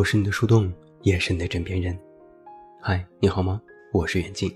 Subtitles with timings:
[0.00, 0.72] 我是你的树洞，
[1.02, 1.94] 也是你的枕边人。
[2.80, 3.60] 嗨，你好吗？
[3.92, 4.50] 我是袁静。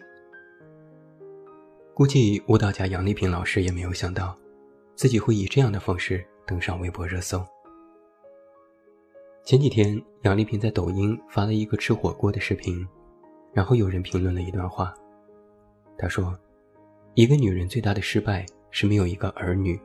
[1.92, 4.34] 估计舞蹈家杨丽萍老师也没有想到，
[4.94, 7.44] 自己会以这样的方式登上微博热搜。
[9.44, 12.82] 前几天，杨丽萍在抖音发了一个吃火锅的视频，
[13.52, 14.94] 然后有人评论了一段话。
[15.98, 16.34] 他说
[17.12, 19.78] ：“一个女人最大的失败是没有一个儿女。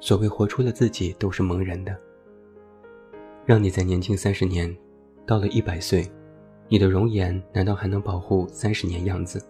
[0.00, 1.94] 所谓活出了自己，都是蒙人的。”
[3.50, 4.72] 让你再年轻三十年，
[5.26, 6.08] 到了一百岁，
[6.68, 9.44] 你的容颜难道还能保护三十年样子？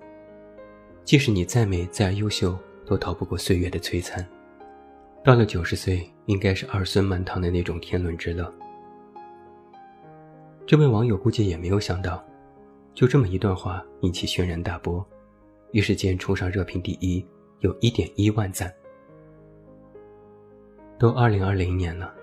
[1.05, 4.27] 即使你再美再优秀，都逃不过岁月的摧残。
[5.23, 8.51] 到了九十岁，应该是儿孙满堂的那种天伦之乐。
[10.65, 12.25] 这位网友估计也没有想到，
[12.95, 15.07] 就这么一段话引起轩然大波，
[15.73, 17.23] 一时间冲上热评第一，
[17.59, 18.73] 有一点一万赞。
[20.99, 22.15] 都二零二零年了。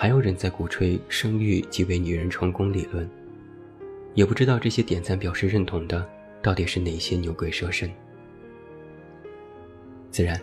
[0.00, 3.06] 还有人在鼓吹生育即为女人成功理论，
[4.14, 6.08] 也不知道这些点赞表示认同的
[6.40, 7.92] 到底是哪些牛鬼蛇神。
[10.10, 10.40] 自然，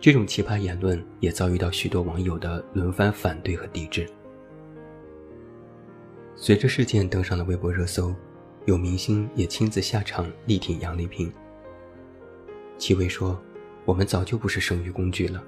[0.00, 4.04] 这种奇葩言论也遭遇到许多网友的轮番反对和抵制。
[6.34, 8.12] 随着事件登上了微博热搜，
[8.64, 11.32] 有明星也亲自下场力挺杨丽萍。
[12.76, 13.40] 戚薇说
[13.86, 15.40] ：“我们早就不是生育工具了。”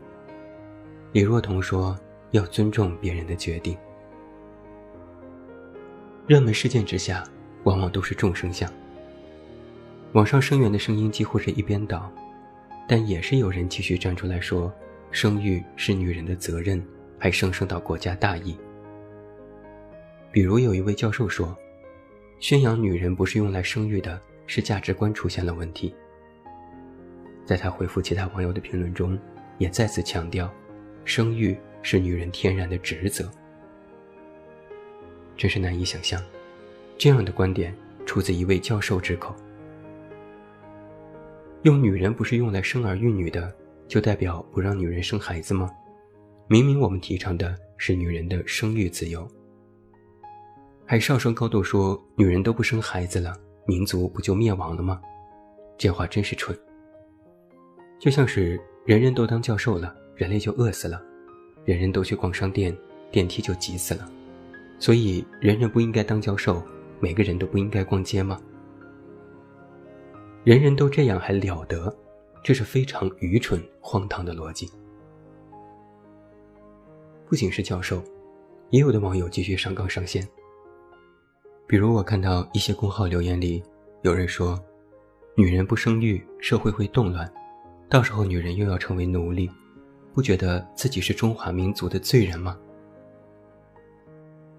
[1.10, 1.98] 李若彤说。
[2.32, 3.76] 要尊重别人的决定。
[6.26, 7.24] 热门事件之下，
[7.64, 8.70] 往往都是众生相。
[10.12, 12.10] 网上声援的声音几乎是一边倒，
[12.88, 14.72] 但也是有人继续站出来说，
[15.10, 16.82] 生育是女人的责任，
[17.18, 18.56] 还上升到国家大义。
[20.30, 21.56] 比如有一位教授说，
[22.40, 25.94] 宣扬女人不是用来生育的，是价值观出现了问题。
[27.44, 29.18] 在他回复其他网友的评论中，
[29.58, 30.50] 也再次强调，
[31.04, 31.56] 生育。
[31.82, 33.30] 是女人天然的职责，
[35.36, 36.22] 真是难以想象，
[36.96, 37.74] 这样的观点
[38.06, 39.34] 出自一位教授之口。
[41.62, 43.52] 用女人不是用来生儿育女的，
[43.86, 45.70] 就代表不让女人生孩子吗？
[46.48, 49.26] 明明我们提倡的是女人的生育自由，
[50.84, 53.34] 还上升高度说女人都不生孩子了，
[53.66, 55.00] 民族不就灭亡了吗？
[55.78, 56.56] 这话真是蠢。
[57.98, 61.00] 就像是人人都当教授了，人类就饿死了。
[61.64, 62.76] 人人都去逛商店，
[63.10, 64.10] 电梯就挤死了，
[64.78, 66.62] 所以人人不应该当教授，
[66.98, 68.40] 每个人都不应该逛街吗？
[70.44, 71.94] 人人都这样还了得？
[72.42, 74.68] 这是非常愚蠢、荒唐的逻辑。
[77.28, 78.02] 不仅是教授，
[78.70, 80.26] 也有的网友继续上纲上线。
[81.68, 83.62] 比如我看到一些公号留言里，
[84.02, 84.60] 有人说
[85.36, 87.32] ：“女人不生育，社会会动乱，
[87.88, 89.48] 到时候女人又要成为奴隶。”
[90.14, 92.58] 不觉得自己是中华民族的罪人吗？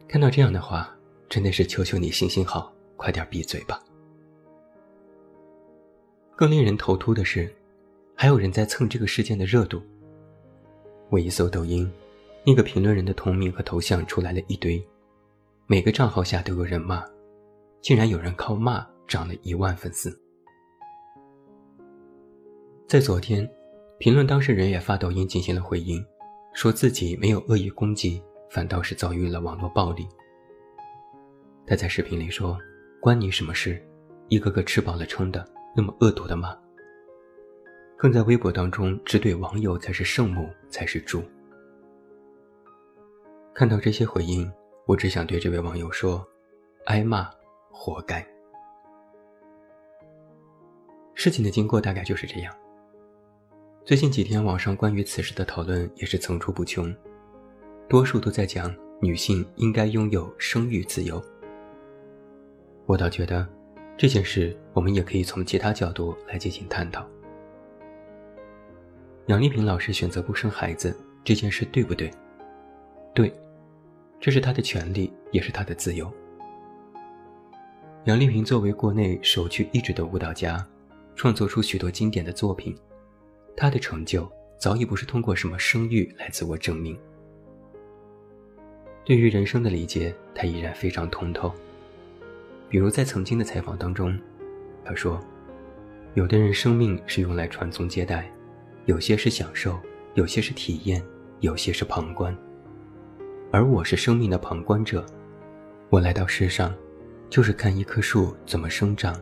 [0.08, 0.96] 看到这样的话，
[1.30, 3.82] 真的是求求你行行好，快点闭嘴吧。
[6.36, 7.54] 更令人头秃的是，
[8.16, 9.82] 还有人在蹭这个事件的热度。
[11.10, 11.92] 我一搜抖音，
[12.44, 14.84] 那个评论人的同名和头像出来了一堆，
[15.68, 17.04] 每个账号下都有人骂，
[17.82, 20.20] 竟然有人靠骂涨了一万粉丝。
[22.88, 23.48] 在昨天。
[24.00, 26.06] 评论当事人也发抖音进行了回应，
[26.54, 30.08] 说自己没有恶意攻击，反倒是遭遇了网络暴力。
[31.66, 32.58] 他在视频里说
[33.00, 33.82] ：“关你什么事？
[34.28, 36.54] 一个个吃饱了撑的，那么恶毒的骂。”
[37.96, 41.24] 更在微博当中只怼网友才是圣母，才是猪。
[43.54, 44.52] 看到这些回应，
[44.86, 46.28] 我只想对这位网友说
[46.88, 47.30] ：“挨骂，
[47.72, 48.28] 活该。”
[51.16, 52.54] 事情的经过大概就是这样。
[53.86, 56.96] 最近几天，网上关于此事的讨论也是层出不穷，
[57.90, 61.22] 多数都在讲女性应该拥有生育自由。
[62.86, 63.46] 我倒觉得，
[63.98, 67.06] 这件事我们也可以从其他角度来进行探讨。
[69.26, 72.10] 杨丽萍老师选择不生孩子这件事对不对？
[73.14, 73.34] 对，
[74.18, 76.10] 这是她的权利，也是她的自由。
[78.06, 80.66] 杨丽萍作为国内首屈一指的舞蹈家，
[81.18, 82.74] 创作出许多经典的作品。
[83.56, 86.98] 他的成就早已不是通过什么声誉来自我证明。
[89.06, 91.54] 对于人生的理解，他依然非常通透。
[92.70, 94.18] 比如在曾经的采访当中，
[94.84, 95.20] 他说
[96.16, 98.32] ：“有的人生命是用来传宗接代，
[98.86, 99.78] 有些是享受，
[100.14, 101.04] 有些是体验，
[101.42, 102.36] 有些是旁观。
[103.52, 105.06] 而我是生命的旁观者。
[105.90, 106.74] 我来到世上，
[107.30, 109.16] 就是看一棵树怎么生长，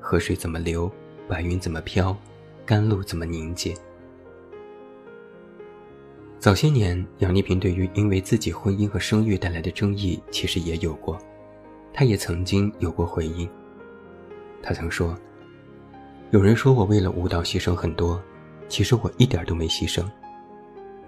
[0.00, 0.90] 河水怎么流，
[1.28, 2.14] 白云怎么飘。”
[2.68, 3.74] 甘露怎么凝结？
[6.38, 11.16] 早些年，杨丽萍对于因为自己婚姻和生育带来的争议，其实也有过，
[11.94, 13.48] 他也曾经有过回应。
[14.62, 15.16] 他曾说
[16.30, 18.22] ：“有人说我为了舞蹈牺牲很多，
[18.68, 20.04] 其实我一点都没牺牲。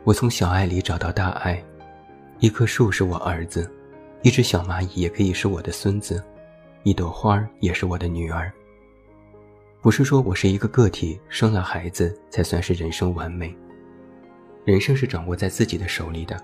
[0.05, 1.63] 我从小爱里找到大爱，
[2.39, 3.71] 一棵树是我儿子，
[4.23, 6.25] 一只小蚂蚁也可以是我的孙子，
[6.85, 8.51] 一朵花也是我的女儿。
[9.83, 13.57] 不是说我是一个个体，生了孩子才算是人生完美。
[14.67, 16.39] 人生是掌握在自己的手里的，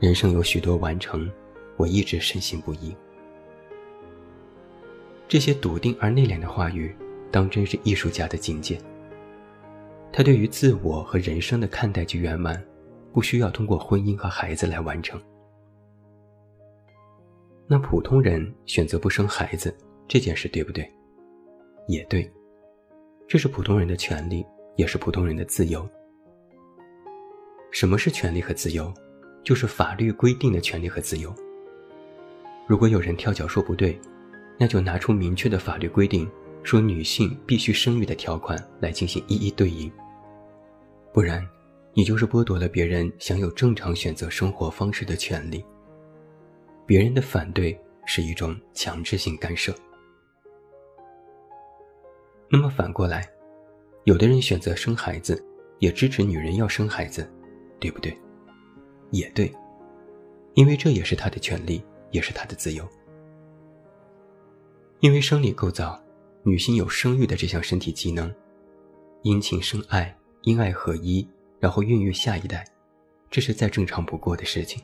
[0.00, 1.30] 人生有许多完成，
[1.78, 2.94] 我一直深信不疑。”
[5.26, 6.94] 这些笃定而内敛的话语，
[7.30, 8.78] 当真是艺术家的境界。
[10.12, 12.62] 他对于自我和人生的看待及圆满，
[13.14, 15.18] 不需要通过婚姻和孩子来完成。
[17.66, 19.74] 那普通人选择不生孩子
[20.06, 20.86] 这件事，对不对？
[21.86, 22.30] 也对，
[23.28, 24.44] 这是普通人的权利，
[24.76, 25.88] 也是普通人的自由。
[27.70, 28.92] 什么是权利和自由？
[29.44, 31.32] 就是法律规定的权利和自由。
[32.66, 33.96] 如果有人跳脚说不对，
[34.58, 36.28] 那就拿出明确的法律规定，
[36.64, 39.88] 说女性必须生育的条款来进行一一对应。
[41.12, 41.46] 不然，
[41.94, 45.64] 你就是剥夺了别人享有正常选择生活方式的权利。
[46.84, 49.72] 别人的反对是一种强制性干涉。
[52.48, 53.28] 那么反过来，
[54.04, 55.44] 有的人选择生孩子，
[55.78, 57.28] 也支持女人要生孩子，
[57.80, 58.16] 对不对？
[59.10, 59.52] 也对，
[60.54, 62.88] 因为这也是她的权利，也是她的自由。
[65.00, 66.00] 因为生理构造，
[66.42, 68.32] 女性有生育的这项身体机能，
[69.22, 71.28] 因情生爱，因爱合一，
[71.60, 72.64] 然后孕育下一代，
[73.30, 74.82] 这是再正常不过的事情。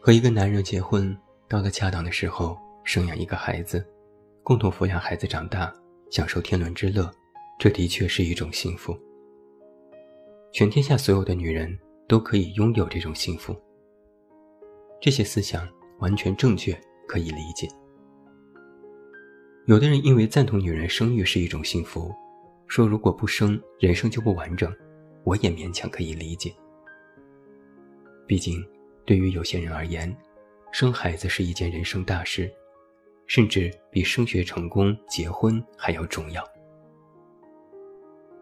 [0.00, 1.16] 和一个男人结婚，
[1.48, 3.84] 到了恰当的时候，生养一个孩子，
[4.46, 5.74] 共同抚养孩子长大，
[6.08, 7.10] 享受天伦之乐，
[7.58, 8.96] 这的确是一种幸福。
[10.52, 11.76] 全天下所有的女人
[12.06, 13.60] 都可以拥有这种幸福。
[15.00, 17.66] 这些思想完全正确，可以理解。
[19.66, 22.14] 有的人因为赞同女人生育是一种幸福，
[22.68, 24.72] 说如果不生，人生就不完整，
[25.24, 26.54] 我也勉强可以理解。
[28.28, 28.64] 毕竟，
[29.04, 30.16] 对于有些人而言，
[30.70, 32.48] 生孩子是一件人生大事，
[33.26, 36.42] 甚至比升学成功、结婚还要重要。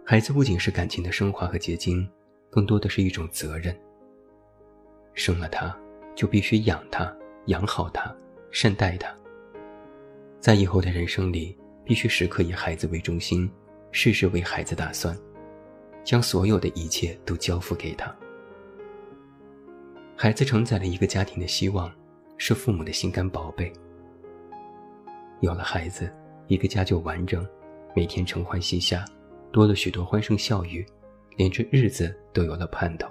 [0.04, 2.06] 孩子不仅是感情的升华和结晶，
[2.50, 3.74] 更多的是一种责任。
[5.14, 5.74] 生了他，
[6.14, 7.10] 就必须养他，
[7.46, 8.14] 养好他，
[8.50, 9.08] 善待他。
[10.40, 13.50] 在以后的人生里，必须时刻以孩子为中心，
[13.92, 15.16] 事事为孩子打算，
[16.04, 18.14] 将所有的一切都交付给他。
[20.16, 21.90] 孩子承载了一个家庭的希望，
[22.36, 23.72] 是父母的心肝宝贝。
[25.40, 26.10] 有了孩子，
[26.46, 27.46] 一个家就完整，
[27.94, 29.04] 每天承欢膝下，
[29.52, 30.84] 多了许多欢声笑语，
[31.36, 33.08] 连这日子都有了盼头。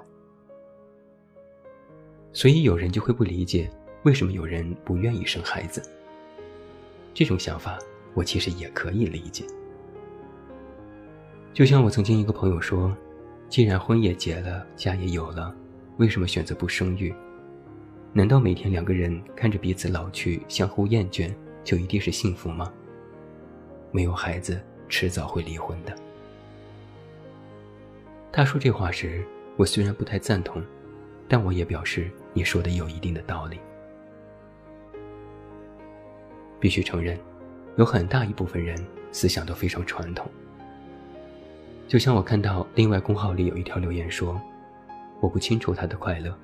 [2.31, 3.69] 所以有人就会不理解，
[4.03, 5.81] 为什么有人不愿意生孩子。
[7.13, 7.77] 这种想法，
[8.15, 9.45] 我其实也可以理解。
[11.53, 12.91] 就像我曾经一个朋友说
[13.47, 15.55] ：“既然婚也结了，家也有了，
[15.97, 17.13] 为什么选择不生育？
[18.11, 21.31] 难道每天两个人看着彼此老去，相互厌倦，
[21.63, 22.71] 就一定是幸福吗？
[23.91, 25.95] 没有孩子，迟早会离婚的。”
[28.31, 29.23] 他说这话时，
[29.57, 30.63] 我虽然不太赞同，
[31.27, 33.59] 但我也表示你说的有一定的道理。
[36.59, 37.17] 必须承认，
[37.75, 38.75] 有很大一部分人
[39.11, 40.29] 思想都非常传统。
[41.87, 44.41] 就像我看到另外公号里有一条留言说
[45.21, 46.35] ：“我不清楚他的快乐，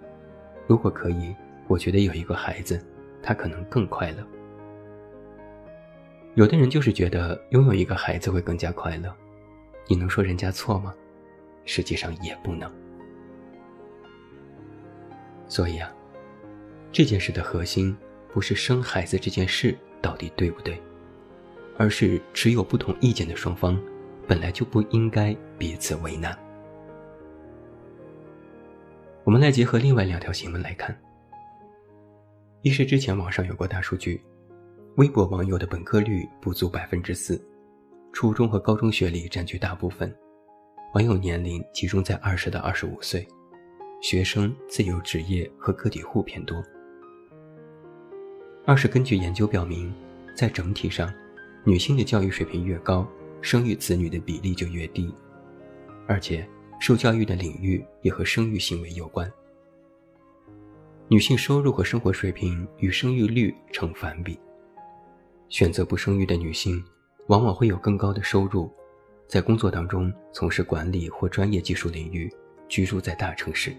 [0.67, 1.33] 如果可以，
[1.67, 2.79] 我觉得有一个孩子，
[3.23, 4.17] 他可能更快乐。”
[6.39, 9.13] 有的人就是觉得拥有一个孩子会更加快乐，
[9.87, 10.95] 你能说人家错吗？
[11.65, 12.71] 实际上也不能。
[15.49, 15.93] 所以啊，
[16.93, 17.93] 这件事的核心
[18.31, 19.77] 不是生孩子这件事。
[20.01, 20.81] 到底对不对？
[21.77, 23.77] 而是持有不同意见的双方，
[24.25, 26.39] 本来就不应该彼此为难。
[29.25, 30.97] 我们来结合另外两条新闻来看。
[32.61, 34.23] 一是之前网上有过大数据，
[34.99, 37.41] 微博网友的本科率不足百分之四，
[38.11, 40.13] 初中和高中学历占据大部分，
[40.93, 43.25] 网友年龄集中在二十到二十五岁，
[44.01, 46.61] 学生、自由职业和个体户偏多。
[48.65, 49.89] 二是根据研究表明，
[50.35, 51.09] 在整体上，
[51.63, 53.07] 女性的教育水平越高，
[53.41, 55.15] 生育子女的比例就越低，
[56.07, 56.45] 而且
[56.77, 59.31] 受教育的领域也和生育行为有关。
[61.07, 64.37] 女性收入和生活水平与生育率成反比，
[65.49, 66.83] 选择不生育的女性，
[67.27, 68.71] 往往会有更高的收入，
[69.27, 72.31] 在工作当中从事管理或专业技术领域，
[72.67, 73.75] 居住在大城市。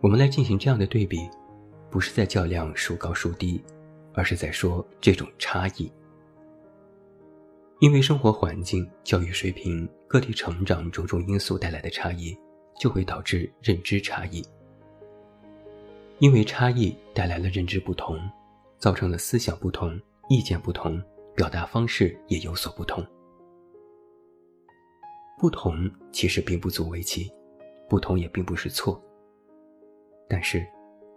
[0.00, 1.28] 我们来进行这样的对比。
[1.90, 3.62] 不是在较量孰高孰低，
[4.14, 5.92] 而是在说这种差异。
[7.80, 12.34] 因为生活环境、教育水平、个体成长种种因素带来的差异，
[12.80, 14.42] 就会导致认知差异。
[16.18, 18.18] 因为差异带来了认知不同，
[18.82, 19.96] 造成了思想不同、
[20.28, 21.00] 意见不同，
[21.36, 23.06] 表达方式也有所不同。
[25.38, 27.30] 不同其实并不足为奇，
[27.88, 29.00] 不同也并不是错。
[30.28, 30.66] 但是，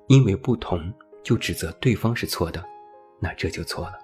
[0.10, 0.94] 因为不同
[1.24, 2.64] 就指责对方是错的，
[3.20, 3.98] 那这就错了。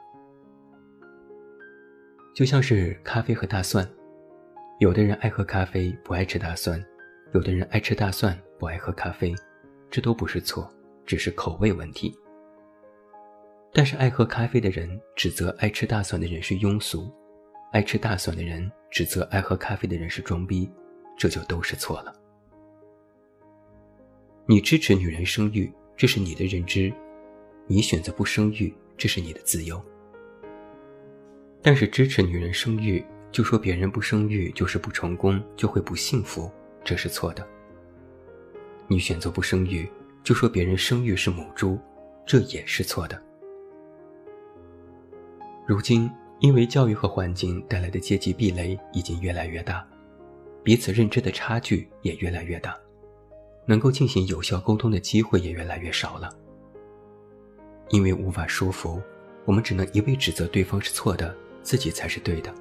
[2.34, 3.88] 就像是咖啡和大蒜，
[4.80, 6.80] 有的人爱喝咖啡，不爱吃大蒜；
[7.36, 9.36] 有的人爱吃大蒜，不爱喝咖啡，
[9.92, 10.68] 这都不是错。
[11.06, 12.16] 只是口味问题，
[13.74, 17.10] 但是爱喝咖啡的人指责爱吃大蒜的人是庸俗，
[17.72, 20.70] 爱吃大蒜的人指责爱喝咖啡的人是装逼，
[21.18, 22.14] 这就都是错了。
[24.46, 26.94] 你支持女人生育，这是你的认知；
[27.68, 29.82] 你选择不生育，这是你的自由。
[31.62, 36.52] 但是支持女人生育，就说别人不生育就是不成功，就会不幸福，
[36.84, 37.48] 这是错的。
[38.88, 39.90] 你选择不生育。
[40.24, 41.80] 就说别人生育是母猪，
[42.28, 43.20] 这也是错的。
[45.66, 49.88] 如今，因为教育和环境带来的阶级壁垒已经越来越大，
[50.64, 52.76] 彼此认知的差距也越来越大，
[53.66, 56.30] 能够进行有效沟通的机会也越来越少了。
[57.90, 59.02] 因为无法说服，
[59.46, 62.54] 我们只能一味指责对方是错的，自己才是对的，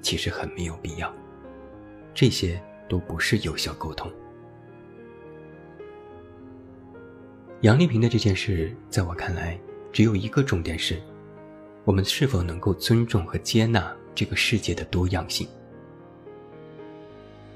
[0.00, 1.12] 其实很没有必要。
[2.14, 4.10] 这些都不是有效沟通。
[7.60, 9.58] 杨丽萍的这件事，在我看来，
[9.92, 11.02] 只有一个重点是：
[11.86, 15.46] 我们是否能够尊重和接纳这个世界的多样性。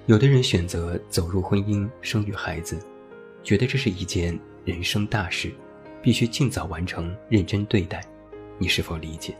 [0.07, 2.79] 有的人选择走入婚姻，生育孩子，
[3.43, 5.51] 觉得这是一件人生大事，
[6.01, 8.05] 必须尽早完成，认真对待。
[8.57, 9.37] 你是否理解？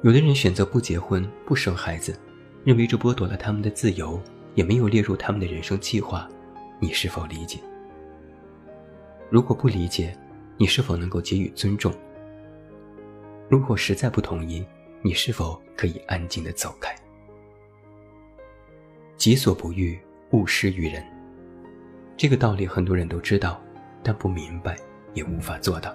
[0.00, 2.18] 有的人选择不结婚，不生孩子，
[2.64, 4.18] 认为这剥夺了他们的自由，
[4.54, 6.26] 也没有列入他们的人生计划。
[6.80, 7.58] 你是否理解？
[9.28, 10.16] 如果不理解，
[10.56, 11.92] 你是否能够给予尊重？
[13.52, 14.64] 如果实在不同意，
[15.02, 16.96] 你是否可以安静的走开？
[19.18, 21.04] 己所不欲，勿施于人。
[22.16, 23.62] 这个道理很多人都知道，
[24.02, 24.74] 但不明白，
[25.12, 25.94] 也无法做到。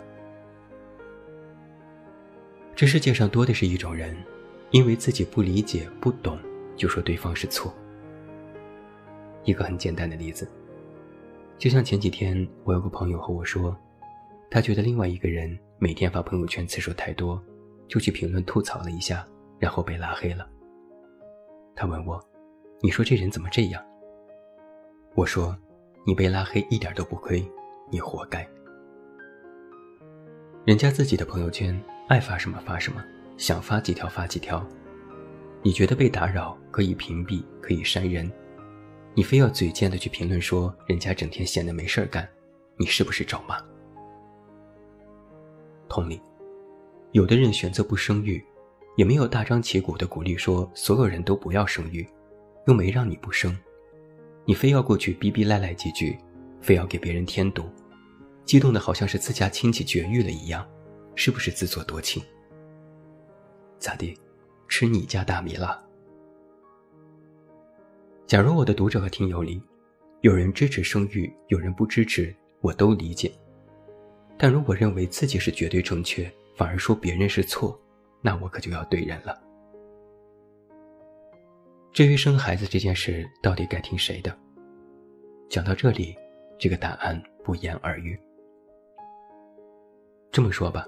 [2.75, 4.15] 这世界上多的是一种人，
[4.69, 6.37] 因为自己不理解、不懂，
[6.75, 7.73] 就说对方是错。
[9.45, 10.47] 一个很简单的例子。
[11.57, 13.75] 就像前几天，我有个朋友和我说，
[14.51, 17.39] 他觉得另外一个人每天发朋友圈次数太多，
[17.87, 19.23] 就去评论吐槽了一下，
[19.59, 20.49] 然后被拉黑了。
[21.75, 22.19] 他问我
[22.81, 23.83] ：“你说这人怎么这样？”
[25.13, 25.55] 我说
[26.03, 27.47] ：“你被拉黑一点都不亏，
[27.91, 28.47] 你活该。
[30.65, 33.03] 人家自己的朋友圈爱发什么发什么，
[33.37, 34.65] 想发几条发几条，
[35.61, 38.29] 你觉得被打扰可以屏蔽，可以删人。”
[39.13, 42.27] 你非要嘴贱的去评论说人家整天闲的没事儿干，
[42.77, 43.63] 你是不是找骂？
[45.87, 46.21] 同理，
[47.11, 48.43] 有的人选择不生育，
[48.95, 52.07] 也没有大张旗鼓的鼓励说所有人都不要生育，
[52.65, 53.57] 又没让你不生，
[54.45, 56.17] 你非要过去逼逼赖赖几句，
[56.61, 57.63] 非要给别人添堵，
[58.45, 60.67] 激动的好像是自家亲戚绝育了一样，
[61.15, 62.23] 是不是自作多情？
[63.79, 64.17] 咋地，
[64.67, 65.83] 吃你家大米了？
[68.25, 69.61] 假如我的读者和听友里，
[70.21, 73.31] 有人支持生育，有人不支持，我都理解。
[74.37, 77.79] 但如果认为自己是绝对正确，反而说别人是错，
[78.21, 79.41] 那我可就要对人了。
[81.91, 84.37] 至于生孩子这件事，到底该听谁的？
[85.49, 86.15] 讲到这里，
[86.59, 88.19] 这个答案不言而喻。
[90.31, 90.85] 这么说吧，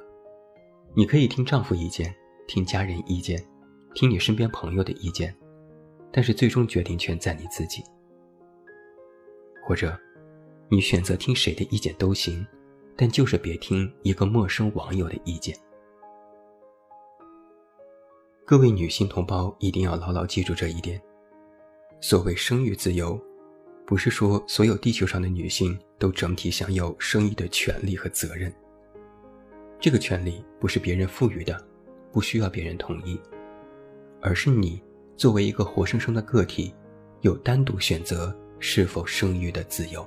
[0.96, 2.14] 你可以听丈夫意见，
[2.48, 3.44] 听家人意见，
[3.96, 5.36] 听你身边朋友的意见。
[6.12, 7.84] 但是最终决定权在你自己，
[9.64, 9.96] 或者，
[10.68, 12.46] 你选择听谁的意见都行，
[13.02, 15.56] 但就是别听一个陌生网友的意见。
[18.46, 21.02] 各位女性同胞一定要牢牢记住这一点：
[22.02, 23.18] 所谓生育自由，
[23.86, 28.54] 不是说所有地球上的女性都整体享有生育的权利和责任。
[29.80, 31.66] 这个权利不是别人赋予的，
[32.12, 33.18] 不需要别人同意，
[34.20, 34.84] 而是你。
[35.16, 36.74] 作为一个活生生的个体，
[37.22, 40.06] 有单独选择是否生育的自由。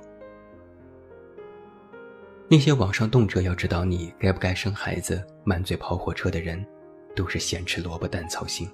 [2.49, 6.63] 那些网上动辄要知道你该不该生孩子、满嘴跑火车的人，
[7.15, 8.69] 都是咸吃萝卜淡操心。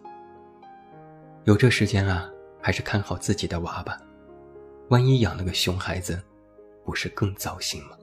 [1.45, 2.29] 有这时间啊，
[2.61, 3.97] 还是看好自己的娃吧。
[4.89, 6.21] 万一养了个熊孩子，
[6.83, 7.97] 不是更糟心吗？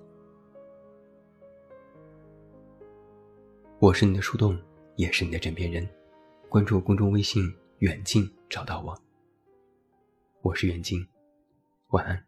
[3.78, 4.58] 我是你的树洞，
[4.94, 5.86] 也是你的枕边人。
[6.48, 8.96] 关注公众微信“远近”，找到我。
[10.40, 11.06] 我是远近，
[11.88, 12.25] 晚安。